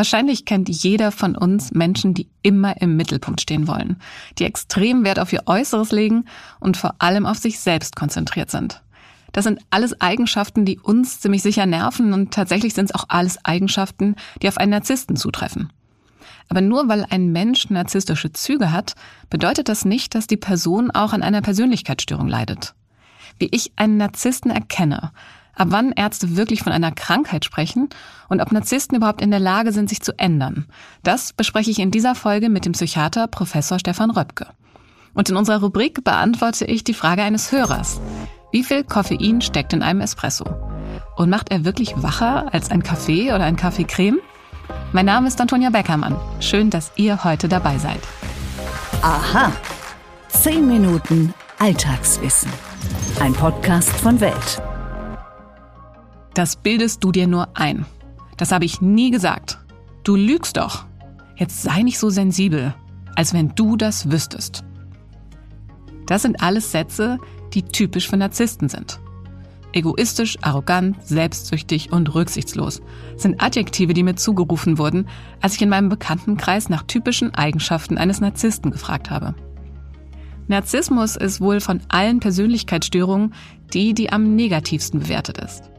Wahrscheinlich 0.00 0.46
kennt 0.46 0.70
jeder 0.70 1.12
von 1.12 1.36
uns 1.36 1.72
Menschen, 1.72 2.14
die 2.14 2.26
immer 2.40 2.80
im 2.80 2.96
Mittelpunkt 2.96 3.42
stehen 3.42 3.68
wollen, 3.68 3.98
die 4.38 4.46
extrem 4.46 5.04
Wert 5.04 5.18
auf 5.18 5.30
ihr 5.30 5.42
Äußeres 5.44 5.92
legen 5.92 6.24
und 6.58 6.78
vor 6.78 6.94
allem 7.00 7.26
auf 7.26 7.36
sich 7.36 7.60
selbst 7.60 7.96
konzentriert 7.96 8.50
sind. 8.50 8.80
Das 9.32 9.44
sind 9.44 9.60
alles 9.68 10.00
Eigenschaften, 10.00 10.64
die 10.64 10.78
uns 10.78 11.20
ziemlich 11.20 11.42
sicher 11.42 11.66
nerven 11.66 12.14
und 12.14 12.32
tatsächlich 12.32 12.72
sind 12.72 12.86
es 12.86 12.94
auch 12.94 13.04
alles 13.08 13.44
Eigenschaften, 13.44 14.16
die 14.40 14.48
auf 14.48 14.56
einen 14.56 14.70
Narzissten 14.70 15.16
zutreffen. 15.16 15.70
Aber 16.48 16.62
nur 16.62 16.88
weil 16.88 17.04
ein 17.10 17.30
Mensch 17.30 17.68
narzisstische 17.68 18.32
Züge 18.32 18.72
hat, 18.72 18.94
bedeutet 19.28 19.68
das 19.68 19.84
nicht, 19.84 20.14
dass 20.14 20.26
die 20.26 20.38
Person 20.38 20.90
auch 20.90 21.12
an 21.12 21.22
einer 21.22 21.42
Persönlichkeitsstörung 21.42 22.26
leidet. 22.26 22.74
Wie 23.38 23.50
ich 23.52 23.72
einen 23.76 23.98
Narzissten 23.98 24.50
erkenne, 24.50 25.12
ab 25.60 25.68
wann 25.70 25.92
Ärzte 25.92 26.36
wirklich 26.36 26.62
von 26.62 26.72
einer 26.72 26.90
Krankheit 26.90 27.44
sprechen 27.44 27.90
und 28.28 28.40
ob 28.40 28.50
Narzissten 28.50 28.96
überhaupt 28.96 29.20
in 29.20 29.30
der 29.30 29.40
Lage 29.40 29.72
sind, 29.72 29.90
sich 29.90 30.00
zu 30.00 30.18
ändern. 30.18 30.66
Das 31.02 31.34
bespreche 31.34 31.70
ich 31.70 31.78
in 31.78 31.90
dieser 31.90 32.14
Folge 32.14 32.48
mit 32.48 32.64
dem 32.64 32.72
Psychiater 32.72 33.26
Professor 33.26 33.78
Stefan 33.78 34.10
Röpke. 34.10 34.46
Und 35.12 35.28
in 35.28 35.36
unserer 35.36 35.60
Rubrik 35.60 36.02
beantworte 36.02 36.64
ich 36.64 36.82
die 36.82 36.94
Frage 36.94 37.22
eines 37.22 37.52
Hörers. 37.52 38.00
Wie 38.52 38.64
viel 38.64 38.84
Koffein 38.84 39.42
steckt 39.42 39.74
in 39.74 39.82
einem 39.82 40.00
Espresso? 40.00 40.44
Und 41.16 41.28
macht 41.28 41.50
er 41.50 41.64
wirklich 41.64 41.92
wacher 42.02 42.52
als 42.54 42.70
ein 42.70 42.82
Kaffee 42.82 43.32
oder 43.32 43.44
ein 43.44 43.56
Kaffeecreme? 43.56 44.18
Mein 44.92 45.06
Name 45.06 45.28
ist 45.28 45.40
Antonia 45.40 45.68
Beckermann. 45.68 46.16
Schön, 46.40 46.70
dass 46.70 46.92
ihr 46.96 47.22
heute 47.22 47.48
dabei 47.48 47.76
seid. 47.76 48.00
Aha. 49.02 49.52
Zehn 50.28 50.66
Minuten 50.66 51.34
Alltagswissen. 51.58 52.50
Ein 53.20 53.34
Podcast 53.34 53.90
von 53.90 54.20
Welt. 54.20 54.62
Das 56.34 56.56
bildest 56.56 57.02
du 57.04 57.12
dir 57.12 57.26
nur 57.26 57.48
ein. 57.54 57.86
Das 58.36 58.52
habe 58.52 58.64
ich 58.64 58.80
nie 58.80 59.10
gesagt. 59.10 59.58
Du 60.04 60.16
lügst 60.16 60.56
doch. 60.56 60.84
Jetzt 61.36 61.62
sei 61.62 61.82
nicht 61.82 61.98
so 61.98 62.10
sensibel, 62.10 62.74
als 63.16 63.34
wenn 63.34 63.54
du 63.54 63.76
das 63.76 64.10
wüsstest. 64.10 64.64
Das 66.06 66.22
sind 66.22 66.42
alles 66.42 66.70
Sätze, 66.70 67.18
die 67.54 67.62
typisch 67.62 68.08
für 68.08 68.16
Narzissten 68.16 68.68
sind. 68.68 69.00
Egoistisch, 69.72 70.36
arrogant, 70.42 70.96
selbstsüchtig 71.06 71.92
und 71.92 72.12
rücksichtslos 72.14 72.82
sind 73.16 73.40
Adjektive, 73.40 73.94
die 73.94 74.02
mir 74.02 74.16
zugerufen 74.16 74.78
wurden, 74.78 75.06
als 75.40 75.54
ich 75.54 75.62
in 75.62 75.68
meinem 75.68 75.88
Bekanntenkreis 75.88 76.68
nach 76.68 76.82
typischen 76.82 77.34
Eigenschaften 77.34 77.96
eines 77.96 78.20
Narzissten 78.20 78.72
gefragt 78.72 79.10
habe. 79.10 79.34
Narzissmus 80.48 81.14
ist 81.14 81.40
wohl 81.40 81.60
von 81.60 81.80
allen 81.88 82.18
Persönlichkeitsstörungen 82.18 83.32
die, 83.72 83.94
die 83.94 84.10
am 84.10 84.34
negativsten 84.34 84.98
bewertet 85.00 85.38
ist. 85.38 85.70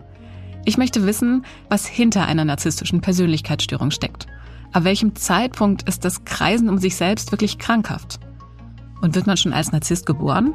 Ich 0.63 0.77
möchte 0.77 1.05
wissen, 1.05 1.45
was 1.69 1.87
hinter 1.87 2.25
einer 2.25 2.45
narzisstischen 2.45 3.01
Persönlichkeitsstörung 3.01 3.91
steckt. 3.91 4.27
Ab 4.71 4.83
welchem 4.83 5.15
Zeitpunkt 5.15 5.87
ist 5.87 6.05
das 6.05 6.23
Kreisen 6.23 6.69
um 6.69 6.77
sich 6.77 6.95
selbst 6.95 7.31
wirklich 7.31 7.57
krankhaft? 7.57 8.19
Und 9.01 9.15
wird 9.15 9.27
man 9.27 9.37
schon 9.37 9.53
als 9.53 9.71
Narzisst 9.71 10.05
geboren? 10.05 10.53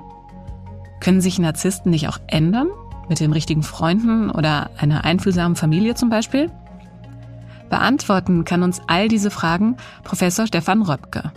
Können 1.01 1.21
sich 1.21 1.39
Narzissten 1.39 1.91
nicht 1.91 2.09
auch 2.09 2.19
ändern? 2.29 2.69
Mit 3.09 3.21
den 3.21 3.33
richtigen 3.33 3.63
Freunden 3.63 4.31
oder 4.31 4.71
einer 4.79 5.05
einfühlsamen 5.05 5.57
Familie 5.57 5.95
zum 5.95 6.09
Beispiel? 6.09 6.51
Beantworten 7.69 8.45
kann 8.45 8.63
uns 8.63 8.81
all 8.87 9.09
diese 9.09 9.31
Fragen 9.31 9.77
Professor 10.05 10.47
Stefan 10.47 10.83
Röpke. 10.83 11.33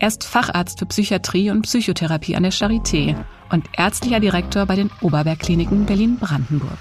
Er 0.00 0.08
ist 0.08 0.24
Facharzt 0.24 0.80
für 0.80 0.86
Psychiatrie 0.86 1.50
und 1.50 1.62
Psychotherapie 1.62 2.36
an 2.36 2.42
der 2.42 2.52
Charité 2.52 3.16
und 3.50 3.66
ärztlicher 3.76 4.20
Direktor 4.20 4.66
bei 4.66 4.76
den 4.76 4.90
Oberbergkliniken 5.00 5.86
Berlin-Brandenburg. 5.86 6.78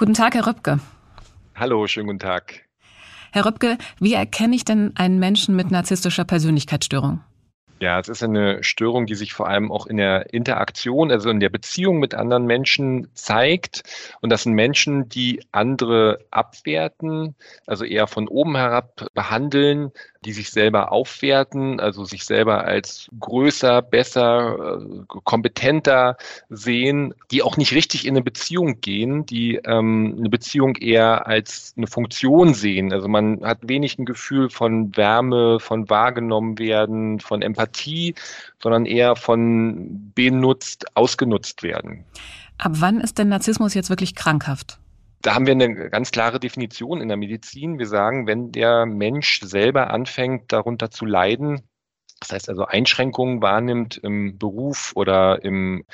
Guten 0.00 0.14
Tag, 0.14 0.34
Herr 0.34 0.46
Röpke. 0.46 0.80
Hallo, 1.54 1.86
schönen 1.86 2.06
guten 2.06 2.20
Tag. 2.20 2.64
Herr 3.32 3.44
Röpke, 3.44 3.76
wie 3.98 4.14
erkenne 4.14 4.56
ich 4.56 4.64
denn 4.64 4.96
einen 4.96 5.18
Menschen 5.18 5.54
mit 5.54 5.70
narzisstischer 5.70 6.24
Persönlichkeitsstörung? 6.24 7.20
Ja, 7.82 7.98
es 7.98 8.08
ist 8.08 8.22
eine 8.22 8.62
Störung, 8.62 9.06
die 9.06 9.14
sich 9.14 9.32
vor 9.32 9.48
allem 9.48 9.72
auch 9.72 9.86
in 9.86 9.96
der 9.96 10.34
Interaktion, 10.34 11.10
also 11.10 11.30
in 11.30 11.40
der 11.40 11.48
Beziehung 11.48 11.98
mit 11.98 12.14
anderen 12.14 12.44
Menschen 12.44 13.08
zeigt. 13.14 13.84
Und 14.20 14.28
das 14.28 14.42
sind 14.42 14.52
Menschen, 14.52 15.08
die 15.08 15.42
andere 15.50 16.18
abwerten, 16.30 17.34
also 17.66 17.86
eher 17.86 18.06
von 18.06 18.28
oben 18.28 18.54
herab 18.54 19.06
behandeln, 19.14 19.92
die 20.26 20.32
sich 20.32 20.50
selber 20.50 20.92
aufwerten, 20.92 21.80
also 21.80 22.04
sich 22.04 22.24
selber 22.24 22.64
als 22.64 23.08
größer, 23.18 23.80
besser, 23.80 24.82
äh, 24.82 25.04
kompetenter 25.24 26.18
sehen, 26.50 27.14
die 27.30 27.42
auch 27.42 27.56
nicht 27.56 27.72
richtig 27.72 28.06
in 28.06 28.12
eine 28.14 28.22
Beziehung 28.22 28.82
gehen, 28.82 29.24
die 29.24 29.56
ähm, 29.64 30.16
eine 30.18 30.28
Beziehung 30.28 30.76
eher 30.76 31.26
als 31.26 31.72
eine 31.78 31.86
Funktion 31.86 32.52
sehen. 32.52 32.92
Also 32.92 33.08
man 33.08 33.42
hat 33.42 33.60
wenig 33.62 33.98
ein 33.98 34.04
Gefühl 34.04 34.50
von 34.50 34.94
Wärme, 34.94 35.58
von 35.58 35.88
wahrgenommen 35.88 36.58
werden, 36.58 37.20
von 37.20 37.40
Empathie, 37.40 37.69
sondern 38.62 38.86
eher 38.86 39.16
von 39.16 40.12
benutzt, 40.14 40.86
ausgenutzt 40.96 41.62
werden. 41.62 42.04
Ab 42.58 42.72
wann 42.76 43.00
ist 43.00 43.18
denn 43.18 43.28
Narzissmus 43.28 43.74
jetzt 43.74 43.90
wirklich 43.90 44.14
krankhaft? 44.14 44.78
Da 45.22 45.34
haben 45.34 45.46
wir 45.46 45.52
eine 45.52 45.90
ganz 45.90 46.10
klare 46.10 46.40
Definition 46.40 47.00
in 47.00 47.08
der 47.08 47.16
Medizin. 47.16 47.78
Wir 47.78 47.86
sagen, 47.86 48.26
wenn 48.26 48.52
der 48.52 48.86
Mensch 48.86 49.40
selber 49.42 49.90
anfängt, 49.90 50.50
darunter 50.52 50.90
zu 50.90 51.04
leiden, 51.04 51.62
das 52.20 52.32
heißt 52.32 52.48
also 52.50 52.66
Einschränkungen 52.66 53.40
wahrnimmt 53.40 53.96
im 53.96 54.38
Beruf 54.38 54.92
oder 54.94 55.42
im, 55.42 55.84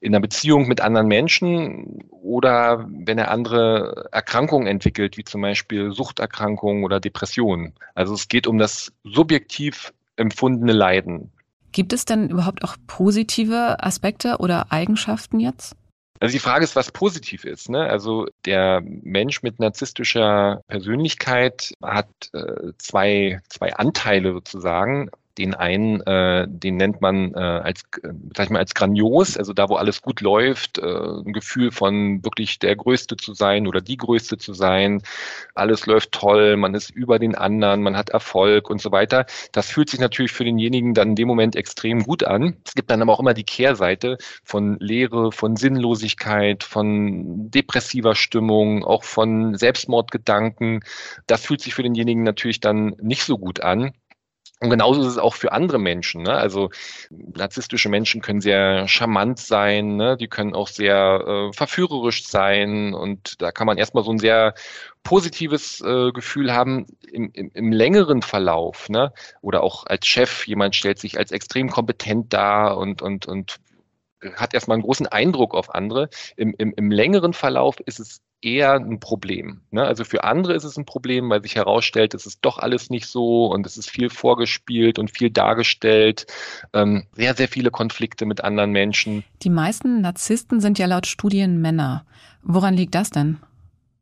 in 0.00 0.12
der 0.12 0.20
Beziehung 0.20 0.66
mit 0.66 0.80
anderen 0.80 1.08
Menschen 1.08 2.02
oder 2.10 2.86
wenn 2.88 3.18
er 3.18 3.30
andere 3.30 4.08
Erkrankungen 4.10 4.66
entwickelt, 4.66 5.18
wie 5.18 5.24
zum 5.24 5.42
Beispiel 5.42 5.92
Suchterkrankungen 5.92 6.84
oder 6.84 7.00
Depressionen. 7.00 7.74
Also 7.94 8.14
es 8.14 8.28
geht 8.28 8.46
um 8.46 8.56
das 8.56 8.92
subjektiv 9.04 9.92
empfundene 10.16 10.72
Leiden. 10.72 11.32
Gibt 11.72 11.92
es 11.92 12.04
denn 12.04 12.30
überhaupt 12.30 12.62
auch 12.62 12.76
positive 12.86 13.82
Aspekte 13.82 14.36
oder 14.38 14.70
Eigenschaften 14.70 15.40
jetzt? 15.40 15.76
Also 16.20 16.32
die 16.32 16.38
Frage 16.38 16.64
ist, 16.64 16.76
was 16.76 16.92
positiv 16.92 17.44
ist. 17.44 17.68
Ne? 17.68 17.80
Also 17.80 18.26
der 18.46 18.80
Mensch 18.82 19.42
mit 19.42 19.58
narzisstischer 19.58 20.62
Persönlichkeit 20.68 21.74
hat 21.82 22.08
äh, 22.32 22.72
zwei, 22.78 23.40
zwei 23.48 23.74
Anteile 23.74 24.32
sozusagen. 24.32 25.10
Den 25.38 25.54
einen, 25.54 26.00
äh, 26.02 26.46
den 26.48 26.76
nennt 26.76 27.00
man 27.00 27.34
äh, 27.34 27.38
als, 27.38 27.82
äh, 28.02 28.08
sag 28.36 28.46
ich 28.46 28.50
mal, 28.50 28.60
als 28.60 28.74
grandios, 28.74 29.36
also 29.36 29.52
da, 29.52 29.68
wo 29.68 29.76
alles 29.76 30.00
gut 30.02 30.20
läuft, 30.20 30.78
äh, 30.78 30.82
ein 30.84 31.32
Gefühl 31.32 31.72
von 31.72 32.24
wirklich 32.24 32.58
der 32.58 32.76
Größte 32.76 33.16
zu 33.16 33.34
sein 33.34 33.66
oder 33.66 33.80
die 33.80 33.96
Größte 33.96 34.38
zu 34.38 34.52
sein. 34.52 35.02
Alles 35.54 35.86
läuft 35.86 36.12
toll, 36.12 36.56
man 36.56 36.74
ist 36.74 36.90
über 36.90 37.18
den 37.18 37.34
anderen, 37.34 37.82
man 37.82 37.96
hat 37.96 38.10
Erfolg 38.10 38.70
und 38.70 38.80
so 38.80 38.92
weiter. 38.92 39.26
Das 39.52 39.70
fühlt 39.70 39.90
sich 39.90 40.00
natürlich 40.00 40.32
für 40.32 40.44
denjenigen 40.44 40.94
dann 40.94 41.10
in 41.10 41.16
dem 41.16 41.28
Moment 41.28 41.56
extrem 41.56 42.04
gut 42.04 42.24
an. 42.24 42.56
Es 42.64 42.74
gibt 42.74 42.90
dann 42.90 43.02
aber 43.02 43.12
auch 43.12 43.20
immer 43.20 43.34
die 43.34 43.44
Kehrseite 43.44 44.18
von 44.44 44.78
Leere, 44.80 45.32
von 45.32 45.56
Sinnlosigkeit, 45.56 46.62
von 46.62 47.50
depressiver 47.50 48.14
Stimmung, 48.14 48.84
auch 48.84 49.04
von 49.04 49.56
Selbstmordgedanken. 49.56 50.84
Das 51.26 51.44
fühlt 51.46 51.60
sich 51.60 51.74
für 51.74 51.82
denjenigen 51.82 52.22
natürlich 52.22 52.60
dann 52.60 52.96
nicht 53.00 53.24
so 53.24 53.38
gut 53.38 53.60
an. 53.60 53.92
Und 54.64 54.70
genauso 54.70 55.02
ist 55.02 55.08
es 55.08 55.18
auch 55.18 55.34
für 55.34 55.52
andere 55.52 55.78
Menschen. 55.78 56.22
Ne? 56.22 56.32
Also 56.32 56.70
narzisstische 57.10 57.90
Menschen 57.90 58.22
können 58.22 58.40
sehr 58.40 58.88
charmant 58.88 59.38
sein, 59.38 59.96
ne? 59.96 60.16
die 60.16 60.26
können 60.26 60.54
auch 60.54 60.68
sehr 60.68 61.50
äh, 61.50 61.52
verführerisch 61.52 62.26
sein 62.26 62.94
und 62.94 63.42
da 63.42 63.52
kann 63.52 63.66
man 63.66 63.76
erstmal 63.76 64.04
so 64.04 64.10
ein 64.10 64.18
sehr 64.18 64.54
positives 65.02 65.82
äh, 65.82 66.12
Gefühl 66.12 66.54
haben 66.54 66.86
im, 67.12 67.30
im, 67.34 67.50
im 67.52 67.72
längeren 67.72 68.22
Verlauf. 68.22 68.88
Ne? 68.88 69.12
Oder 69.42 69.62
auch 69.62 69.84
als 69.84 70.06
Chef, 70.06 70.46
jemand 70.46 70.74
stellt 70.74 70.98
sich 70.98 71.18
als 71.18 71.30
extrem 71.30 71.68
kompetent 71.68 72.32
dar 72.32 72.78
und, 72.78 73.02
und, 73.02 73.26
und 73.26 73.56
hat 74.34 74.54
erstmal 74.54 74.76
einen 74.76 74.84
großen 74.84 75.06
Eindruck 75.06 75.54
auf 75.54 75.74
andere. 75.74 76.08
Im, 76.38 76.54
im, 76.56 76.72
im 76.74 76.90
längeren 76.90 77.34
Verlauf 77.34 77.80
ist 77.80 78.00
es 78.00 78.22
eher 78.44 78.74
ein 78.74 79.00
Problem. 79.00 79.60
Ne? 79.70 79.82
Also 79.82 80.04
für 80.04 80.24
andere 80.24 80.54
ist 80.54 80.64
es 80.64 80.76
ein 80.76 80.84
Problem, 80.84 81.30
weil 81.30 81.42
sich 81.42 81.56
herausstellt, 81.56 82.14
es 82.14 82.26
ist 82.26 82.40
doch 82.42 82.58
alles 82.58 82.90
nicht 82.90 83.06
so 83.06 83.46
und 83.46 83.66
es 83.66 83.76
ist 83.76 83.90
viel 83.90 84.10
vorgespielt 84.10 84.98
und 84.98 85.10
viel 85.10 85.30
dargestellt. 85.30 86.26
Ähm, 86.72 87.06
sehr, 87.12 87.34
sehr 87.34 87.48
viele 87.48 87.70
Konflikte 87.70 88.26
mit 88.26 88.42
anderen 88.42 88.70
Menschen. 88.70 89.24
Die 89.42 89.50
meisten 89.50 90.00
Narzissten 90.02 90.60
sind 90.60 90.78
ja 90.78 90.86
laut 90.86 91.06
Studien 91.06 91.60
Männer. 91.60 92.04
Woran 92.42 92.74
liegt 92.74 92.94
das 92.94 93.10
denn? 93.10 93.38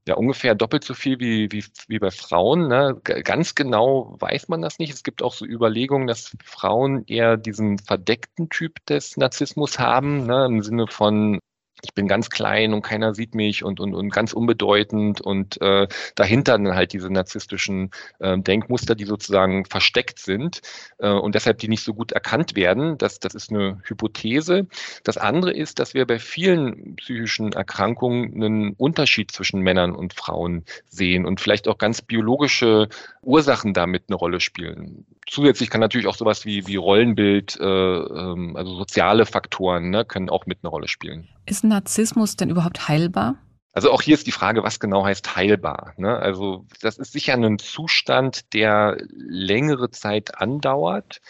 ja 0.06 0.14
ungefähr 0.14 0.54
doppelt 0.54 0.84
so 0.84 0.94
viel 0.94 1.20
wie, 1.20 1.52
wie, 1.52 1.64
wie 1.86 1.98
bei 1.98 2.10
Frauen. 2.10 2.68
Ne? 2.68 3.00
Ganz 3.02 3.54
genau 3.54 4.16
weiß 4.18 4.48
man 4.48 4.60
das 4.60 4.78
nicht. 4.78 4.92
Es 4.92 5.02
gibt 5.02 5.22
auch 5.22 5.32
so 5.32 5.46
Überlegungen, 5.46 6.06
dass 6.06 6.36
Frauen 6.44 7.04
eher 7.06 7.36
diesen 7.36 7.78
verdeckten 7.78 8.48
Typ 8.48 8.84
des 8.86 9.16
Narzissmus 9.16 9.78
haben, 9.78 10.26
ne? 10.26 10.46
im 10.46 10.62
Sinne 10.62 10.86
von 10.88 11.38
ich 11.82 11.94
bin 11.94 12.06
ganz 12.06 12.30
klein 12.30 12.72
und 12.72 12.82
keiner 12.82 13.14
sieht 13.14 13.34
mich 13.34 13.64
und, 13.64 13.80
und, 13.80 13.94
und 13.94 14.10
ganz 14.10 14.32
unbedeutend 14.32 15.20
und 15.20 15.60
äh, 15.60 15.88
dahinter 16.14 16.52
dann 16.52 16.74
halt 16.74 16.92
diese 16.92 17.10
narzisstischen 17.10 17.90
äh, 18.20 18.38
Denkmuster, 18.38 18.94
die 18.94 19.04
sozusagen 19.04 19.64
versteckt 19.64 20.18
sind 20.18 20.62
äh, 20.98 21.10
und 21.10 21.34
deshalb 21.34 21.58
die 21.58 21.68
nicht 21.68 21.82
so 21.82 21.92
gut 21.92 22.12
erkannt 22.12 22.54
werden. 22.54 22.98
Das, 22.98 23.18
das 23.18 23.34
ist 23.34 23.50
eine 23.50 23.80
Hypothese. 23.84 24.66
Das 25.02 25.18
andere 25.18 25.52
ist, 25.52 25.78
dass 25.78 25.94
wir 25.94 26.06
bei 26.06 26.18
vielen 26.18 26.96
psychischen 26.96 27.52
Erkrankungen 27.52 28.34
einen 28.34 28.72
Unterschied 28.74 29.32
zwischen 29.32 29.60
Männern 29.60 29.92
und 29.94 30.14
Frauen 30.14 30.64
sehen 30.88 31.26
und 31.26 31.40
vielleicht 31.40 31.66
auch 31.66 31.78
ganz 31.78 32.00
biologische 32.00 32.88
Ursachen 33.22 33.74
damit 33.74 34.04
eine 34.08 34.16
Rolle 34.16 34.40
spielen. 34.40 35.04
Zusätzlich 35.26 35.70
kann 35.70 35.80
natürlich 35.80 36.06
auch 36.06 36.16
sowas 36.16 36.44
wie, 36.44 36.66
wie 36.66 36.76
Rollenbild, 36.76 37.58
äh, 37.60 37.64
ähm, 37.64 38.56
also 38.56 38.76
soziale 38.76 39.26
Faktoren, 39.26 39.90
ne, 39.90 40.04
können 40.04 40.28
auch 40.28 40.46
mit 40.46 40.58
eine 40.62 40.70
Rolle 40.70 40.88
spielen. 40.88 41.28
Ist 41.46 41.64
Narzissmus 41.64 42.36
denn 42.36 42.50
überhaupt 42.50 42.88
heilbar? 42.88 43.36
Also 43.72 43.90
auch 43.90 44.02
hier 44.02 44.14
ist 44.14 44.26
die 44.26 44.32
Frage, 44.32 44.62
was 44.62 44.80
genau 44.80 45.04
heißt 45.04 45.34
heilbar. 45.34 45.94
Ne? 45.96 46.16
Also 46.16 46.66
das 46.80 46.98
ist 46.98 47.12
sicher 47.12 47.34
ein 47.34 47.58
Zustand, 47.58 48.52
der 48.52 48.98
längere 49.08 49.90
Zeit 49.90 50.38
andauert 50.38 51.20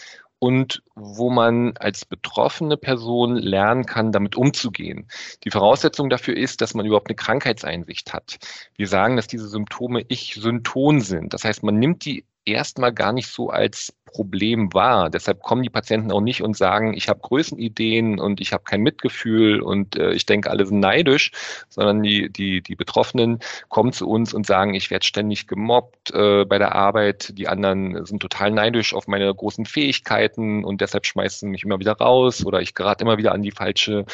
und 0.41 0.82
wo 0.97 1.31
man 1.31 1.76
als 1.76 2.05
betroffene 2.05 2.76
Person 2.76 3.37
lernen 3.37 3.87
kann, 3.87 4.11
damit 4.11 4.35
umzugehen. 4.35 5.06
Die 5.44 5.53
Voraussetzung 5.53 6.11
dafür 6.11 6.37
ist, 6.37 6.61
dass 6.61 6.75
man 6.75 6.85
überhaupt 6.85 7.06
eine 7.08 7.15
Krankheitseinsicht 7.15 8.12
hat. 8.12 8.38
Wir 8.75 8.88
sagen, 8.88 9.15
dass 9.15 9.29
diese 9.29 9.47
Symptome 9.49 10.05
ich-synton 10.08 11.00
sind. 11.00 11.32
Das 11.32 11.44
heißt, 11.44 11.62
man 11.62 11.79
nimmt 11.79 12.05
die 12.05 12.25
erstmal 12.44 12.93
gar 12.93 13.12
nicht 13.12 13.29
so 13.29 13.50
als 13.50 13.94
Problem 14.12 14.73
wahr. 14.75 15.11
Deshalb 15.11 15.43
kommen 15.43 15.62
die 15.62 15.70
Patienten 15.70 16.12
auch 16.12 16.20
nicht 16.20 16.43
und 16.43 16.56
sagen, 16.56 16.94
ich 16.94 17.09
habe 17.09 17.20
Größenideen 17.20 18.19
und 18.19 18.41
ich 18.41 18.53
habe 18.53 18.64
kein 18.64 18.82
Mitgefühl 18.82 19.61
und 19.61 19.97
äh, 19.97 20.12
ich 20.12 20.26
denke, 20.26 20.50
alle 20.50 20.67
sind 20.67 20.81
neidisch, 20.81 21.32
sondern 21.69 22.03
die, 22.03 22.31
die, 22.31 22.62
die 22.62 22.76
Betroffenen 22.76 23.38
kommen 23.69 23.93
zu 23.93 24.09
uns 24.09 24.35
und 24.35 24.47
sagen, 24.47 24.75
ich 24.75 24.91
werde 24.91 25.06
ständig 25.06 25.47
gemobbt 25.47 26.12
äh, 26.12 26.44
bei 26.44 26.59
der 26.59 26.75
Arbeit, 26.75 27.32
die 27.37 27.49
anderen 27.49 28.05
sind 28.05 28.20
total 28.20 28.50
neidisch 28.50 28.94
auf 28.94 29.09
meine 29.09 29.35
großen 29.35 29.64
Fähigkeiten 29.64 30.65
und 30.65 30.81
deshalb 30.81 31.06
schmeißen 31.06 31.50
mich 31.50 31.65
immer 31.65 31.81
wieder 31.81 31.93
raus 31.93 32.44
oder 32.44 32.61
ich 32.61 32.75
gerate 32.75 33.05
immer 33.05 33.19
wieder 33.19 33.32
an 33.32 33.43
die 33.43 33.50
falsche 33.50 34.05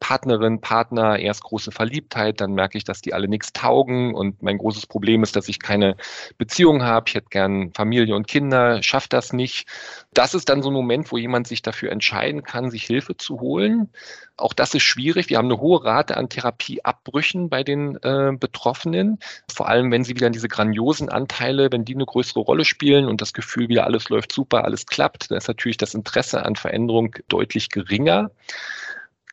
Partnerin, 0.00 0.60
Partner, 0.60 1.18
erst 1.18 1.42
große 1.42 1.72
Verliebtheit, 1.72 2.40
dann 2.40 2.52
merke 2.52 2.78
ich, 2.78 2.84
dass 2.84 3.02
die 3.02 3.12
alle 3.12 3.28
nichts 3.28 3.52
taugen 3.52 4.14
und 4.14 4.42
mein 4.42 4.58
großes 4.58 4.86
Problem 4.86 5.22
ist, 5.22 5.34
dass 5.36 5.48
ich 5.48 5.58
keine 5.58 5.96
Beziehung 6.38 6.82
habe, 6.82 7.08
ich 7.08 7.14
hätte 7.14 7.28
gern 7.30 7.72
Familie 7.72 8.14
und 8.14 8.28
Kinder, 8.28 8.82
schafft 8.82 9.12
das 9.12 9.32
nicht 9.32 9.47
nicht. 9.48 9.66
Das 10.12 10.34
ist 10.34 10.48
dann 10.48 10.62
so 10.62 10.68
ein 10.70 10.74
Moment, 10.74 11.10
wo 11.10 11.16
jemand 11.16 11.46
sich 11.46 11.62
dafür 11.62 11.90
entscheiden 11.90 12.42
kann, 12.42 12.70
sich 12.70 12.84
Hilfe 12.84 13.16
zu 13.16 13.40
holen. 13.40 13.88
Auch 14.36 14.52
das 14.52 14.74
ist 14.74 14.82
schwierig. 14.82 15.30
Wir 15.30 15.38
haben 15.38 15.46
eine 15.46 15.60
hohe 15.60 15.82
Rate 15.84 16.16
an 16.16 16.28
Therapieabbrüchen 16.28 17.48
bei 17.48 17.64
den 17.64 17.96
äh, 18.02 18.32
Betroffenen. 18.38 19.18
Vor 19.50 19.68
allem, 19.68 19.90
wenn 19.90 20.04
sie 20.04 20.14
wieder 20.14 20.30
diese 20.30 20.48
grandiosen 20.48 21.08
Anteile, 21.08 21.72
wenn 21.72 21.84
die 21.84 21.94
eine 21.94 22.04
größere 22.04 22.40
Rolle 22.40 22.64
spielen 22.64 23.06
und 23.06 23.20
das 23.20 23.32
Gefühl 23.32 23.68
wieder 23.68 23.84
alles 23.84 24.10
läuft 24.10 24.32
super, 24.32 24.64
alles 24.64 24.86
klappt, 24.86 25.30
dann 25.30 25.38
ist 25.38 25.48
natürlich 25.48 25.78
das 25.78 25.94
Interesse 25.94 26.44
an 26.44 26.54
Veränderung 26.54 27.16
deutlich 27.28 27.70
geringer 27.70 28.30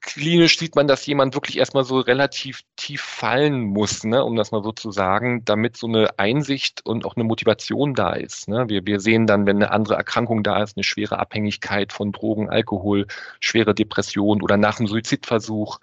klinisch 0.05 0.59
sieht 0.59 0.75
man, 0.75 0.87
dass 0.87 1.05
jemand 1.05 1.33
wirklich 1.33 1.57
erstmal 1.57 1.83
so 1.83 1.99
relativ 1.99 2.61
tief 2.75 3.01
fallen 3.01 3.61
muss, 3.61 4.03
ne, 4.03 4.23
um 4.23 4.35
das 4.35 4.51
mal 4.51 4.63
so 4.63 4.71
zu 4.71 4.91
sagen, 4.91 5.43
damit 5.45 5.77
so 5.77 5.87
eine 5.87 6.19
Einsicht 6.19 6.85
und 6.85 7.05
auch 7.05 7.15
eine 7.15 7.23
Motivation 7.23 7.95
da 7.95 8.13
ist. 8.13 8.47
Ne. 8.47 8.69
Wir, 8.69 8.85
wir 8.85 8.99
sehen 8.99 9.25
dann, 9.25 9.47
wenn 9.47 9.57
eine 9.57 9.71
andere 9.71 9.95
Erkrankung 9.95 10.43
da 10.43 10.61
ist, 10.61 10.77
eine 10.77 10.83
schwere 10.83 11.17
Abhängigkeit 11.17 11.91
von 11.91 12.11
Drogen, 12.11 12.49
Alkohol, 12.49 13.07
schwere 13.39 13.73
Depression 13.73 14.43
oder 14.43 14.57
nach 14.57 14.79
einem 14.79 14.87
Suizidversuch, 14.87 15.79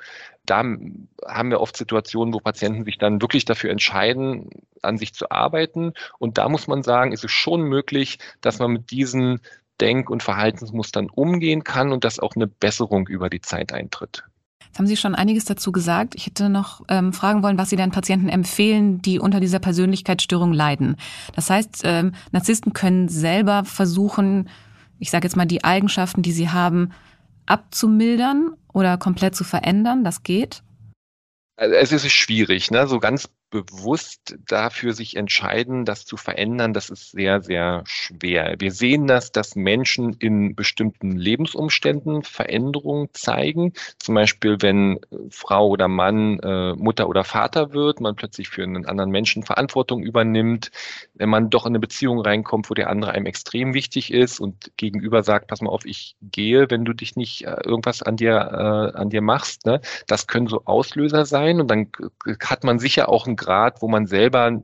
da 0.47 0.59
haben 0.59 1.51
wir 1.51 1.61
oft 1.61 1.77
Situationen, 1.77 2.35
wo 2.35 2.39
Patienten 2.41 2.85
sich 2.85 2.99
dann 2.99 3.21
wirklich 3.21 3.45
dafür 3.45 3.71
entscheiden, 3.71 4.51
an 4.83 4.99
sich 4.99 5.15
zu 5.15 5.31
arbeiten. 5.31 5.93
Und 6.19 6.39
da 6.39 6.49
muss 6.49 6.67
man 6.67 6.83
sagen, 6.83 7.13
ist 7.13 7.25
es 7.25 7.31
schon 7.31 7.63
möglich, 7.63 8.19
dass 8.41 8.59
man 8.59 8.73
mit 8.73 8.91
diesen 8.91 9.41
Denk- 9.83 10.11
und 10.11 10.23
Verhaltensmustern 10.23 11.11
umgehen 11.11 11.65
kann 11.65 11.91
und 11.91 12.05
dass 12.05 12.21
auch 12.21 12.37
eine 12.37 12.47
Besserung 12.47 13.09
über 13.09 13.29
die 13.29 13.41
Zeit 13.41 13.73
eintritt. 13.73 14.23
Jetzt 14.65 14.79
haben 14.79 14.87
Sie 14.87 14.97
schon 14.97 15.17
einiges 15.17 15.45
dazu 15.45 15.73
gesagt. 15.73 16.15
Ich 16.15 16.27
hätte 16.27 16.49
noch 16.49 16.83
ähm, 16.89 17.13
fragen 17.13 17.43
wollen, 17.43 17.59
was 17.59 17.69
Sie 17.69 17.77
den 17.77 17.91
Patienten 17.91 18.29
empfehlen, 18.29 19.03
die 19.03 19.19
unter 19.19 19.41
dieser 19.41 19.59
Persönlichkeitsstörung 19.59 20.53
leiden. 20.53 20.97
Das 21.35 21.51
heißt, 21.51 21.83
ähm, 21.83 22.13
Narzissten 22.31 22.73
können 22.73 23.09
selber 23.09 23.65
versuchen, 23.65 24.49
ich 25.01 25.11
sage 25.11 25.27
jetzt 25.27 25.37
mal, 25.37 25.47
die 25.47 25.65
Eigenschaften, 25.65 26.23
die 26.23 26.33
sie 26.33 26.49
haben, 26.49 26.93
abzumildern 27.47 28.55
oder 28.73 28.99
komplett 28.99 29.35
zu 29.35 29.43
verändern. 29.43 30.05
Das 30.05 30.23
geht. 30.23 30.63
Also 31.57 31.75
es 31.75 31.93
ist 31.93 32.13
schwierig, 32.13 32.71
ne? 32.71 32.87
so 32.87 33.01
ganz 33.01 33.29
bewusst 33.53 34.35
dafür 34.49 34.95
sich 34.95 35.15
entscheiden, 35.15 35.85
das 35.85 36.07
zu 36.07 36.17
verändern, 36.17 36.73
das 36.73 36.89
ist 36.91 37.13
sehr, 37.13 37.43
sehr 37.43 37.83
schwer. 37.87 38.57
Wir 38.59 38.73
sehen 38.73 39.07
das, 39.07 39.31
dass 39.31 39.55
Menschen 39.55 40.15
in 40.15 40.57
bestimmten 40.57 41.13
Lebensumständen 41.13 42.23
Veränderungen 42.23 43.11
zeigen. 43.13 43.75
Zum 43.99 44.15
Beispiel, 44.15 44.57
wenn 44.61 44.99
Frau 45.29 45.69
oder 45.69 45.87
Mann 45.87 46.41
äh, 46.41 46.73
Mutter 46.73 47.09
oder 47.09 47.25
Vater 47.25 47.73
wird, 47.73 48.01
man 48.01 48.17
plötzlich 48.17 48.49
für 48.49 48.63
einen 48.63 48.87
anderen 48.87 49.11
Menschen 49.11 49.43
Verantwortung 49.43 50.03
übernimmt, 50.03 50.71
wenn 51.15 51.29
man 51.29 51.51
doch 51.51 51.67
in 51.67 51.73
eine 51.73 51.79
Beziehung 51.79 52.21
reinkommt, 52.21 52.71
wo 52.71 52.75
der 52.75 52.89
andere 52.89 53.13
einem 53.13 53.27
extrem 53.27 53.75
wichtig 53.75 54.13
ist 54.15 54.41
und 54.41 54.73
gegenüber 54.79 55.23
sagt, 55.23 55.49
pass 55.49 55.61
mal 55.61 55.71
auf, 55.71 55.85
ich 55.85 56.17
gehe, 56.23 56.71
wenn 56.71 56.87
du 56.87 56.95
dich 56.95 57.17
nicht 57.17 57.45
äh, 57.45 57.57
irgendwas 57.65 58.03
an 58.03 58.17
dir, 58.17 58.33
äh, 58.33 58.99
an 58.99 59.11
dir 59.11 59.21
machst. 59.21 59.67
Ne? 59.67 59.83
Das 60.07 60.27
können 60.27 60.47
so 60.47 60.63
Auslöser 60.65 61.27
sein 61.27 61.61
und 61.61 61.71
dann 61.71 61.89
hat 62.43 62.65
man 62.65 62.79
sicher 62.79 63.11
auch 63.11 63.27
ein 63.27 63.37
Grad, 63.45 63.83
wo 63.83 63.89
man 63.89 64.07
selber 64.07 64.61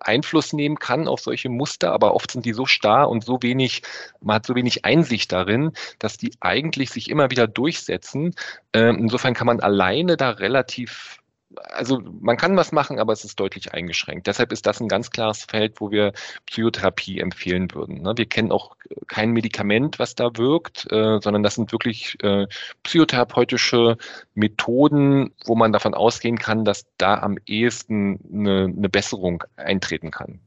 Einfluss 0.00 0.52
nehmen 0.52 0.78
kann 0.78 1.08
auf 1.08 1.20
solche 1.20 1.48
Muster, 1.48 1.92
aber 1.92 2.14
oft 2.14 2.30
sind 2.30 2.46
die 2.46 2.52
so 2.52 2.66
starr 2.66 3.08
und 3.08 3.24
so 3.24 3.42
wenig, 3.42 3.82
man 4.20 4.36
hat 4.36 4.46
so 4.46 4.54
wenig 4.54 4.84
Einsicht 4.84 5.32
darin, 5.32 5.72
dass 5.98 6.16
die 6.16 6.32
eigentlich 6.40 6.90
sich 6.90 7.10
immer 7.10 7.30
wieder 7.30 7.46
durchsetzen. 7.46 8.34
Ähm, 8.72 8.98
insofern 8.98 9.34
kann 9.34 9.46
man 9.46 9.60
alleine 9.60 10.16
da 10.16 10.30
relativ 10.30 11.18
also 11.56 12.00
man 12.20 12.36
kann 12.36 12.56
was 12.56 12.72
machen, 12.72 12.98
aber 12.98 13.12
es 13.12 13.24
ist 13.24 13.38
deutlich 13.40 13.72
eingeschränkt. 13.72 14.26
Deshalb 14.26 14.52
ist 14.52 14.66
das 14.66 14.80
ein 14.80 14.88
ganz 14.88 15.10
klares 15.10 15.44
Feld, 15.44 15.80
wo 15.80 15.90
wir 15.90 16.12
Psychotherapie 16.46 17.18
empfehlen 17.18 17.72
würden. 17.74 18.02
Ne? 18.02 18.14
Wir 18.16 18.26
kennen 18.26 18.52
auch 18.52 18.76
kein 19.08 19.30
Medikament, 19.32 19.98
was 19.98 20.14
da 20.14 20.30
wirkt, 20.34 20.90
äh, 20.90 21.18
sondern 21.20 21.42
das 21.42 21.56
sind 21.56 21.72
wirklich 21.72 22.16
äh, 22.22 22.46
psychotherapeutische 22.82 23.96
Methoden, 24.34 25.32
wo 25.44 25.54
man 25.54 25.72
davon 25.72 25.94
ausgehen 25.94 26.38
kann, 26.38 26.64
dass 26.64 26.86
da 26.98 27.18
am 27.18 27.36
ehesten 27.46 28.20
eine, 28.32 28.72
eine 28.76 28.88
Besserung 28.88 29.44
eintreten 29.56 30.10
kann. 30.10 30.40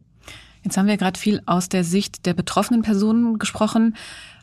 Jetzt 0.63 0.77
haben 0.77 0.87
wir 0.87 0.97
gerade 0.97 1.19
viel 1.19 1.41
aus 1.45 1.67
der 1.67 1.83
Sicht 1.83 2.25
der 2.25 2.33
betroffenen 2.33 2.83
Personen 2.83 3.37
gesprochen. 3.37 3.97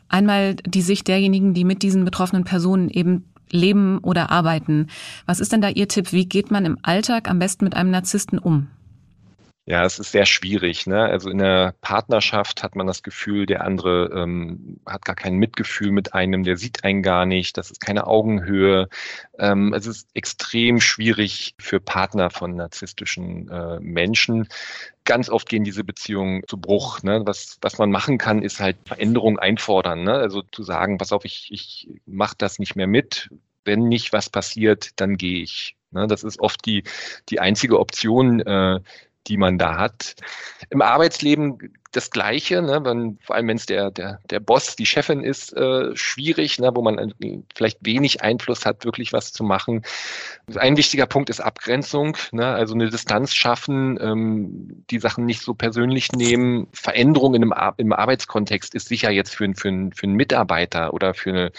Einmal 0.07 0.55
die 0.55 0.83
Sicht 0.83 1.07
derjenigen, 1.07 1.53
die 1.53 1.63
mit 1.63 1.81
diesen 1.81 2.05
betroffenen 2.05 2.43
Personen 2.43 2.89
eben 2.89 3.30
leben 3.51 3.99
oder 3.99 4.31
arbeiten. 4.31 4.87
Was 5.25 5.39
ist 5.39 5.51
denn 5.51 5.61
da 5.61 5.69
Ihr 5.69 5.87
Tipp? 5.87 6.11
Wie 6.11 6.25
geht 6.25 6.51
man 6.51 6.65
im 6.65 6.77
Alltag 6.81 7.29
am 7.29 7.39
besten 7.39 7.65
mit 7.65 7.75
einem 7.75 7.91
Narzissten 7.91 8.39
um? 8.39 8.67
Ja, 9.65 9.85
es 9.85 9.99
ist 9.99 10.11
sehr 10.11 10.25
schwierig. 10.25 10.87
Ne? 10.87 11.03
Also 11.03 11.29
in 11.29 11.37
der 11.37 11.75
Partnerschaft 11.81 12.63
hat 12.63 12.75
man 12.75 12.87
das 12.87 13.03
Gefühl, 13.03 13.45
der 13.45 13.63
andere 13.63 14.09
ähm, 14.13 14.79
hat 14.87 15.05
gar 15.05 15.15
kein 15.15 15.35
Mitgefühl 15.35 15.91
mit 15.91 16.15
einem, 16.15 16.43
der 16.43 16.57
sieht 16.57 16.83
einen 16.83 17.03
gar 17.03 17.27
nicht, 17.27 17.57
das 17.57 17.69
ist 17.69 17.79
keine 17.79 18.07
Augenhöhe. 18.07 18.89
Ähm, 19.37 19.71
es 19.73 19.85
ist 19.85 20.09
extrem 20.15 20.81
schwierig 20.81 21.53
für 21.59 21.79
Partner 21.79 22.31
von 22.31 22.55
narzisstischen 22.55 23.49
äh, 23.49 23.79
Menschen. 23.79 24.47
Ganz 25.05 25.29
oft 25.29 25.47
gehen 25.47 25.63
diese 25.63 25.83
Beziehungen 25.83 26.41
zu 26.47 26.57
Bruch. 26.57 27.03
Ne? 27.03 27.21
Was, 27.25 27.59
was 27.61 27.77
man 27.77 27.91
machen 27.91 28.17
kann, 28.17 28.41
ist 28.41 28.59
halt 28.59 28.77
Veränderung 28.85 29.37
einfordern. 29.37 30.03
Ne? 30.03 30.13
Also 30.13 30.41
zu 30.41 30.63
sagen, 30.63 30.97
pass 30.97 31.11
auf, 31.11 31.23
ich, 31.23 31.49
ich 31.51 31.87
mache 32.07 32.35
das 32.37 32.57
nicht 32.57 32.75
mehr 32.75 32.87
mit. 32.87 33.29
Wenn 33.63 33.87
nicht 33.89 34.11
was 34.11 34.27
passiert, 34.29 34.99
dann 34.99 35.17
gehe 35.17 35.43
ich. 35.43 35.75
Ne? 35.91 36.07
Das 36.07 36.23
ist 36.23 36.39
oft 36.39 36.65
die, 36.65 36.83
die 37.29 37.39
einzige 37.39 37.79
Option, 37.79 38.39
äh, 38.39 38.79
die 39.27 39.37
man 39.37 39.57
da 39.57 39.77
hat. 39.77 40.15
Im 40.69 40.81
Arbeitsleben 40.81 41.73
das 41.91 42.09
Gleiche, 42.09 42.61
ne, 42.61 42.79
wenn, 42.83 43.17
vor 43.21 43.35
allem 43.35 43.49
wenn 43.49 43.57
es 43.57 43.65
der, 43.65 43.91
der, 43.91 44.19
der 44.29 44.39
Boss, 44.39 44.75
die 44.77 44.85
Chefin 44.85 45.23
ist, 45.23 45.55
äh, 45.57 45.95
schwierig, 45.95 46.57
ne, 46.57 46.71
wo 46.73 46.81
man 46.81 47.13
vielleicht 47.53 47.79
wenig 47.81 48.21
Einfluss 48.23 48.65
hat, 48.65 48.85
wirklich 48.85 49.11
was 49.11 49.33
zu 49.33 49.43
machen. 49.43 49.83
Ein 50.55 50.77
wichtiger 50.77 51.05
Punkt 51.05 51.29
ist 51.29 51.41
Abgrenzung, 51.41 52.15
ne, 52.31 52.45
also 52.45 52.73
eine 52.73 52.89
Distanz 52.89 53.33
schaffen, 53.33 53.99
ähm, 54.01 54.85
die 54.89 54.99
Sachen 54.99 55.25
nicht 55.25 55.41
so 55.41 55.53
persönlich 55.53 56.11
nehmen. 56.13 56.67
Veränderung 56.71 57.35
in 57.35 57.43
einem, 57.43 57.73
im 57.77 57.93
Arbeitskontext 57.93 58.73
ist 58.73 58.87
sicher 58.87 59.11
jetzt 59.11 59.35
für, 59.35 59.53
für, 59.53 59.89
für 59.93 60.03
einen 60.03 60.15
Mitarbeiter 60.15 60.93
oder 60.93 61.13
für 61.13 61.31
eine, 61.31 61.51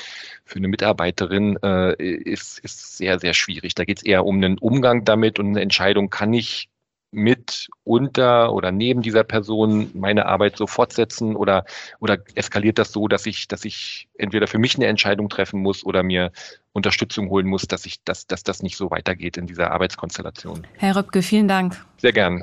für 0.44 0.56
eine 0.56 0.68
Mitarbeiterin 0.68 1.58
äh, 1.62 1.94
ist, 2.02 2.58
ist 2.60 2.96
sehr, 2.96 3.18
sehr 3.18 3.34
schwierig. 3.34 3.74
Da 3.74 3.84
geht 3.84 3.98
es 3.98 4.04
eher 4.04 4.24
um 4.24 4.36
einen 4.36 4.58
Umgang 4.58 5.04
damit 5.04 5.38
und 5.38 5.48
eine 5.48 5.60
Entscheidung, 5.60 6.08
kann 6.08 6.32
ich 6.32 6.70
mit 7.12 7.68
unter 7.84 8.52
oder 8.52 8.72
neben 8.72 9.02
dieser 9.02 9.22
Person 9.22 9.90
meine 9.94 10.26
Arbeit 10.26 10.56
so 10.56 10.66
fortsetzen 10.66 11.36
oder, 11.36 11.64
oder 12.00 12.18
eskaliert 12.34 12.78
das 12.78 12.90
so, 12.90 13.06
dass 13.06 13.26
ich, 13.26 13.46
dass 13.48 13.64
ich 13.64 14.08
entweder 14.18 14.46
für 14.48 14.58
mich 14.58 14.74
eine 14.76 14.86
Entscheidung 14.86 15.28
treffen 15.28 15.60
muss 15.60 15.84
oder 15.84 16.02
mir 16.02 16.32
Unterstützung 16.72 17.28
holen 17.28 17.46
muss, 17.46 17.62
dass 17.68 17.84
ich, 17.84 18.02
dass, 18.02 18.26
dass 18.26 18.42
das 18.42 18.62
nicht 18.62 18.76
so 18.76 18.90
weitergeht 18.90 19.36
in 19.36 19.46
dieser 19.46 19.70
Arbeitskonstellation. 19.70 20.66
Herr 20.78 20.96
Röpke, 20.96 21.22
vielen 21.22 21.48
Dank. 21.48 21.84
Sehr 21.98 22.12
gern. 22.12 22.42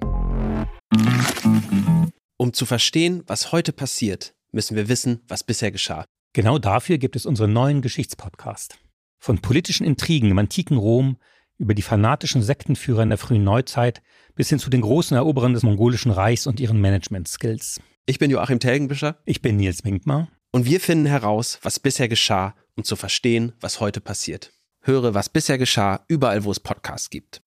Um 2.38 2.54
zu 2.54 2.66
verstehen, 2.66 3.24
was 3.26 3.52
heute 3.52 3.74
passiert, 3.74 4.34
müssen 4.52 4.78
wir 4.78 4.88
wissen, 4.88 5.22
was 5.28 5.44
bisher 5.44 5.72
geschah. 5.72 6.06
Genau 6.34 6.60
dafür 6.60 7.00
gibt 7.00 7.16
es 7.16 7.26
unseren 7.26 7.54
neuen 7.54 7.82
Geschichtspodcast. 7.82 8.78
Von 9.18 9.40
politischen 9.40 9.86
Intrigen 9.86 10.30
im 10.30 10.38
antiken 10.38 10.78
Rom 10.78 11.18
über 11.58 11.74
die 11.74 11.82
fanatischen 11.82 12.42
Sektenführer 12.42 13.04
in 13.04 13.10
der 13.10 13.18
frühen 13.18 13.44
Neuzeit 13.44 14.02
bis 14.40 14.48
hin 14.48 14.58
zu 14.58 14.70
den 14.70 14.80
großen 14.80 15.18
Eroberern 15.18 15.54
des 15.54 15.64
mongolischen 15.64 16.12
Reichs 16.12 16.48
und 16.48 16.62
ihren 16.62 16.80
Management-Skills. 16.80 17.82
Ich 18.06 18.20
bin 18.20 18.32
Joachim 18.32 18.62
Telgenbischer. 18.62 19.18
Ich 19.26 19.42
bin 19.42 19.58
Nils 19.58 19.84
Winkmar. 19.84 20.30
Und 20.54 20.64
wir 20.64 20.80
finden 20.80 21.08
heraus, 21.08 21.60
was 21.62 21.82
bisher 21.82 22.08
geschah, 22.08 22.56
um 22.78 22.86
zu 22.86 22.96
verstehen, 22.96 23.52
was 23.60 23.82
heute 23.82 24.00
passiert. 24.00 24.54
Höre, 24.80 25.14
was 25.14 25.28
bisher 25.28 25.58
geschah, 25.58 26.06
überall, 26.08 26.46
wo 26.46 26.52
es 26.52 26.62
Podcasts 26.62 27.10
gibt. 27.10 27.42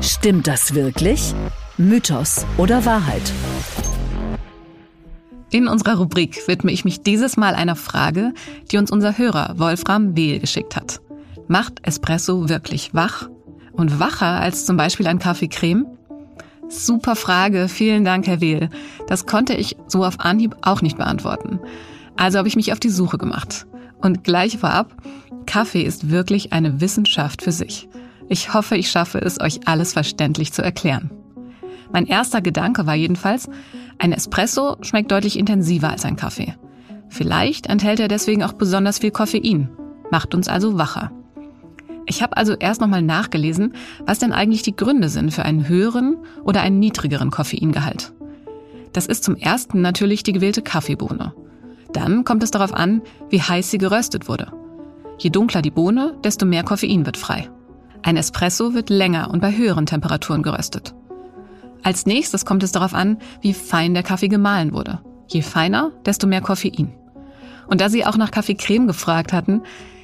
Stimmt 0.00 0.46
das 0.46 0.72
wirklich? 0.72 1.34
Mythos 1.76 2.46
oder 2.56 2.86
Wahrheit? 2.86 3.34
In 5.50 5.68
unserer 5.68 5.98
Rubrik 5.98 6.48
widme 6.48 6.72
ich 6.72 6.86
mich 6.86 7.02
dieses 7.02 7.36
Mal 7.36 7.54
einer 7.54 7.76
Frage, 7.76 8.32
die 8.72 8.78
uns 8.78 8.90
unser 8.90 9.18
Hörer 9.18 9.58
Wolfram 9.58 10.16
Wehl 10.16 10.38
geschickt 10.38 10.76
hat. 10.76 11.02
Macht 11.46 11.86
Espresso 11.86 12.48
wirklich 12.48 12.94
wach? 12.94 13.28
Und 13.72 14.00
wacher 14.00 14.40
als 14.40 14.66
zum 14.66 14.76
Beispiel 14.76 15.06
ein 15.06 15.18
Kaffee 15.18 15.48
Creme? 15.48 15.86
Super 16.68 17.16
Frage, 17.16 17.68
vielen 17.68 18.04
Dank, 18.04 18.26
Herr 18.26 18.40
Wehl. 18.40 18.70
Das 19.08 19.26
konnte 19.26 19.54
ich 19.54 19.76
so 19.88 20.04
auf 20.04 20.20
Anhieb 20.20 20.56
auch 20.62 20.82
nicht 20.82 20.96
beantworten. 20.96 21.58
Also 22.16 22.38
habe 22.38 22.48
ich 22.48 22.56
mich 22.56 22.72
auf 22.72 22.80
die 22.80 22.90
Suche 22.90 23.18
gemacht. 23.18 23.66
Und 24.00 24.24
gleich 24.24 24.58
vorab, 24.58 24.94
Kaffee 25.46 25.82
ist 25.82 26.10
wirklich 26.10 26.52
eine 26.52 26.80
Wissenschaft 26.80 27.42
für 27.42 27.52
sich. 27.52 27.88
Ich 28.28 28.54
hoffe, 28.54 28.76
ich 28.76 28.90
schaffe 28.90 29.18
es, 29.18 29.40
euch 29.40 29.66
alles 29.66 29.92
verständlich 29.92 30.52
zu 30.52 30.62
erklären. 30.62 31.10
Mein 31.92 32.06
erster 32.06 32.40
Gedanke 32.40 32.86
war 32.86 32.94
jedenfalls, 32.94 33.48
ein 33.98 34.12
Espresso 34.12 34.76
schmeckt 34.82 35.10
deutlich 35.10 35.38
intensiver 35.38 35.90
als 35.90 36.04
ein 36.04 36.16
Kaffee. 36.16 36.54
Vielleicht 37.08 37.66
enthält 37.66 37.98
er 37.98 38.08
deswegen 38.08 38.44
auch 38.44 38.52
besonders 38.52 39.00
viel 39.00 39.10
Koffein, 39.10 39.68
macht 40.12 40.34
uns 40.34 40.46
also 40.46 40.78
wacher. 40.78 41.10
Ich 42.10 42.24
habe 42.24 42.36
also 42.36 42.54
erst 42.54 42.80
nochmal 42.80 43.02
nachgelesen, 43.02 43.74
was 44.04 44.18
denn 44.18 44.32
eigentlich 44.32 44.62
die 44.62 44.74
Gründe 44.74 45.08
sind 45.08 45.32
für 45.32 45.44
einen 45.44 45.68
höheren 45.68 46.16
oder 46.42 46.60
einen 46.60 46.80
niedrigeren 46.80 47.30
Koffeingehalt. 47.30 48.12
Das 48.92 49.06
ist 49.06 49.22
zum 49.22 49.36
ersten 49.36 49.80
natürlich 49.80 50.24
die 50.24 50.32
gewählte 50.32 50.60
Kaffeebohne. 50.60 51.32
Dann 51.92 52.24
kommt 52.24 52.42
es 52.42 52.50
darauf 52.50 52.74
an, 52.74 53.02
wie 53.28 53.40
heiß 53.40 53.70
sie 53.70 53.78
geröstet 53.78 54.28
wurde. 54.28 54.50
Je 55.18 55.30
dunkler 55.30 55.62
die 55.62 55.70
Bohne, 55.70 56.16
desto 56.24 56.46
mehr 56.46 56.64
Koffein 56.64 57.06
wird 57.06 57.16
frei. 57.16 57.48
Ein 58.02 58.16
Espresso 58.16 58.74
wird 58.74 58.90
länger 58.90 59.30
und 59.30 59.40
bei 59.40 59.56
höheren 59.56 59.86
Temperaturen 59.86 60.42
geröstet. 60.42 60.96
Als 61.84 62.06
nächstes 62.06 62.44
kommt 62.44 62.64
es 62.64 62.72
darauf 62.72 62.92
an, 62.92 63.18
wie 63.40 63.54
fein 63.54 63.94
der 63.94 64.02
Kaffee 64.02 64.26
gemahlen 64.26 64.72
wurde. 64.72 64.98
Je 65.28 65.42
feiner, 65.42 65.92
desto 66.04 66.26
mehr 66.26 66.40
Koffein. 66.40 66.92
Und 67.68 67.80
da 67.80 67.88
Sie 67.88 68.04
auch 68.04 68.16
nach 68.16 68.32
Kaffeecreme 68.32 68.88
gefragt 68.88 69.32
hatten, 69.32 69.62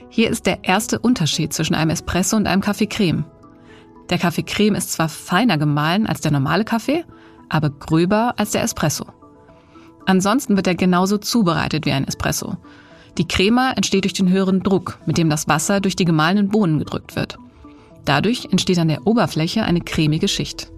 hier 0.08 0.30
ist 0.30 0.46
der 0.46 0.64
erste 0.64 0.98
Unterschied 0.98 1.52
zwischen 1.52 1.75
einem 1.75 1.90
Espresso 1.90 2.36
und 2.36 2.46
einem 2.46 2.62
Kaffeecreme. 2.62 3.25
Der 4.10 4.18
Kaffeecreme 4.18 4.76
ist 4.76 4.92
zwar 4.92 5.08
feiner 5.08 5.58
gemahlen 5.58 6.06
als 6.06 6.20
der 6.20 6.30
normale 6.30 6.64
Kaffee, 6.64 7.04
aber 7.48 7.70
gröber 7.70 8.34
als 8.36 8.52
der 8.52 8.62
Espresso. 8.62 9.06
Ansonsten 10.06 10.56
wird 10.56 10.68
er 10.68 10.76
genauso 10.76 11.18
zubereitet 11.18 11.84
wie 11.86 11.92
ein 11.92 12.06
Espresso. 12.06 12.56
Die 13.18 13.26
Crema 13.26 13.72
entsteht 13.72 14.04
durch 14.04 14.12
den 14.12 14.30
höheren 14.30 14.62
Druck, 14.62 14.98
mit 15.06 15.18
dem 15.18 15.28
das 15.28 15.48
Wasser 15.48 15.80
durch 15.80 15.96
die 15.96 16.04
gemahlenen 16.04 16.48
Bohnen 16.48 16.78
gedrückt 16.78 17.16
wird. 17.16 17.38
Dadurch 18.04 18.48
entsteht 18.52 18.78
an 18.78 18.88
der 18.88 19.06
Oberfläche 19.06 19.64
eine 19.64 19.80
cremige 19.80 20.28
Schicht. 20.28 20.70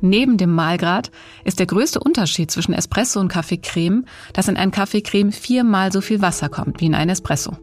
Neben 0.00 0.36
dem 0.36 0.54
Mahlgrad 0.54 1.10
ist 1.44 1.58
der 1.58 1.66
größte 1.66 2.00
Unterschied 2.00 2.50
zwischen 2.50 2.74
Espresso 2.74 3.18
und 3.18 3.28
Kaffeecreme, 3.28 4.04
dass 4.32 4.48
in 4.48 4.56
einen 4.56 4.70
Kaffeecreme 4.70 5.32
viermal 5.32 5.90
so 5.90 6.00
viel 6.00 6.20
Wasser 6.20 6.48
kommt 6.48 6.80
wie 6.80 6.86
in 6.86 6.94
einen 6.94 7.10
Espresso. 7.10 7.56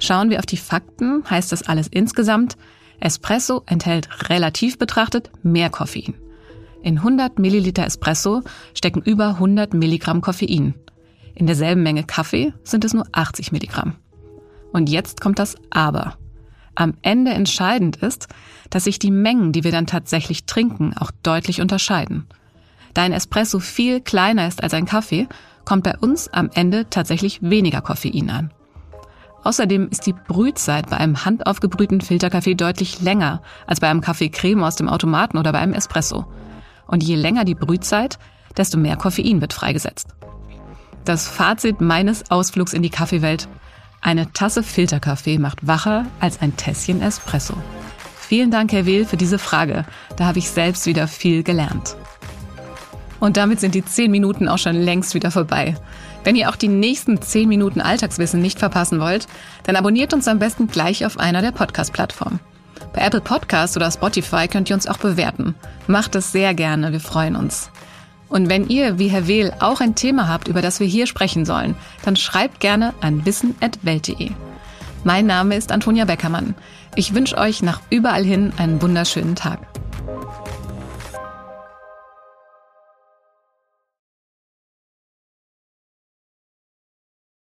Schauen 0.00 0.30
wir 0.30 0.38
auf 0.38 0.46
die 0.46 0.56
Fakten, 0.56 1.22
heißt 1.28 1.52
das 1.52 1.62
alles 1.62 1.86
insgesamt, 1.86 2.56
Espresso 2.98 3.62
enthält 3.66 4.28
relativ 4.28 4.78
betrachtet 4.78 5.30
mehr 5.42 5.70
Koffein. 5.70 6.14
In 6.82 6.98
100 6.98 7.38
Milliliter 7.38 7.84
Espresso 7.84 8.42
stecken 8.74 9.02
über 9.02 9.28
100 9.28 9.74
Milligramm 9.74 10.22
Koffein. 10.22 10.74
In 11.34 11.46
derselben 11.46 11.82
Menge 11.82 12.04
Kaffee 12.04 12.52
sind 12.64 12.84
es 12.84 12.94
nur 12.94 13.04
80 13.12 13.52
Milligramm. 13.52 13.96
Und 14.72 14.88
jetzt 14.88 15.20
kommt 15.20 15.38
das 15.38 15.56
Aber. 15.68 16.16
Am 16.74 16.94
Ende 17.02 17.32
entscheidend 17.32 17.96
ist, 17.96 18.28
dass 18.70 18.84
sich 18.84 18.98
die 18.98 19.10
Mengen, 19.10 19.52
die 19.52 19.64
wir 19.64 19.72
dann 19.72 19.86
tatsächlich 19.86 20.46
trinken, 20.46 20.94
auch 20.96 21.10
deutlich 21.22 21.60
unterscheiden. 21.60 22.26
Da 22.94 23.02
ein 23.02 23.12
Espresso 23.12 23.58
viel 23.58 24.00
kleiner 24.00 24.48
ist 24.48 24.62
als 24.62 24.72
ein 24.72 24.86
Kaffee, 24.86 25.28
kommt 25.64 25.84
bei 25.84 25.96
uns 25.98 26.28
am 26.28 26.50
Ende 26.54 26.88
tatsächlich 26.88 27.42
weniger 27.42 27.82
Koffein 27.82 28.30
an. 28.30 28.50
Außerdem 29.42 29.88
ist 29.90 30.06
die 30.06 30.12
Brühzeit 30.12 30.90
bei 30.90 30.98
einem 30.98 31.24
handaufgebrühten 31.24 32.00
Filterkaffee 32.00 32.54
deutlich 32.54 33.00
länger 33.00 33.42
als 33.66 33.80
bei 33.80 33.88
einem 33.88 34.02
Kaffee 34.02 34.28
Creme 34.28 34.62
aus 34.62 34.76
dem 34.76 34.88
Automaten 34.88 35.38
oder 35.38 35.52
bei 35.52 35.58
einem 35.58 35.72
Espresso. 35.72 36.26
Und 36.86 37.02
je 37.02 37.16
länger 37.16 37.44
die 37.44 37.54
Brühzeit, 37.54 38.18
desto 38.56 38.78
mehr 38.78 38.96
Koffein 38.96 39.40
wird 39.40 39.52
freigesetzt. 39.52 40.08
Das 41.04 41.26
Fazit 41.28 41.80
meines 41.80 42.30
Ausflugs 42.30 42.74
in 42.74 42.82
die 42.82 42.90
Kaffeewelt. 42.90 43.48
Eine 44.02 44.32
Tasse 44.32 44.62
Filterkaffee 44.62 45.38
macht 45.38 45.66
wacher 45.66 46.06
als 46.20 46.42
ein 46.42 46.56
Tässchen 46.56 47.00
Espresso. 47.00 47.54
Vielen 48.18 48.50
Dank, 48.50 48.72
Herr 48.72 48.86
Wehl, 48.86 49.06
für 49.06 49.16
diese 49.16 49.38
Frage. 49.38 49.86
Da 50.16 50.26
habe 50.26 50.38
ich 50.38 50.50
selbst 50.50 50.86
wieder 50.86 51.08
viel 51.08 51.42
gelernt. 51.42 51.96
Und 53.18 53.36
damit 53.36 53.60
sind 53.60 53.74
die 53.74 53.84
zehn 53.84 54.10
Minuten 54.10 54.48
auch 54.48 54.58
schon 54.58 54.76
längst 54.76 55.14
wieder 55.14 55.30
vorbei. 55.30 55.74
Wenn 56.24 56.36
ihr 56.36 56.50
auch 56.50 56.56
die 56.56 56.68
nächsten 56.68 57.20
10 57.20 57.48
Minuten 57.48 57.80
Alltagswissen 57.80 58.40
nicht 58.42 58.58
verpassen 58.58 59.00
wollt, 59.00 59.26
dann 59.64 59.76
abonniert 59.76 60.12
uns 60.12 60.28
am 60.28 60.38
besten 60.38 60.66
gleich 60.66 61.06
auf 61.06 61.18
einer 61.18 61.42
der 61.42 61.52
Podcast-Plattformen. 61.52 62.40
Bei 62.92 63.02
Apple 63.02 63.20
Podcasts 63.20 63.76
oder 63.76 63.90
Spotify 63.90 64.48
könnt 64.48 64.68
ihr 64.68 64.74
uns 64.76 64.86
auch 64.86 64.98
bewerten. 64.98 65.54
Macht 65.86 66.14
es 66.14 66.32
sehr 66.32 66.54
gerne, 66.54 66.92
wir 66.92 67.00
freuen 67.00 67.36
uns. 67.36 67.70
Und 68.28 68.48
wenn 68.48 68.68
ihr, 68.68 68.98
wie 68.98 69.08
Herr 69.08 69.26
Wehl, 69.26 69.52
auch 69.60 69.80
ein 69.80 69.94
Thema 69.94 70.28
habt, 70.28 70.48
über 70.48 70.62
das 70.62 70.78
wir 70.78 70.86
hier 70.86 71.06
sprechen 71.06 71.44
sollen, 71.44 71.74
dann 72.04 72.16
schreibt 72.16 72.60
gerne 72.60 72.94
an 73.00 73.24
wissen.welt.de. 73.26 74.30
Mein 75.02 75.26
Name 75.26 75.56
ist 75.56 75.72
Antonia 75.72 76.04
Beckermann. 76.04 76.54
Ich 76.94 77.14
wünsche 77.14 77.38
euch 77.38 77.62
nach 77.62 77.80
überall 77.90 78.24
hin 78.24 78.52
einen 78.56 78.82
wunderschönen 78.82 79.34
Tag. 79.34 79.60